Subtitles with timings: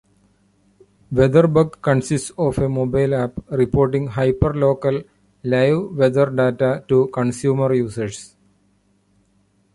[1.13, 5.07] WeatherBug consists of a mobile app reporting hyperlocal
[5.43, 8.35] live weather data to consumer users.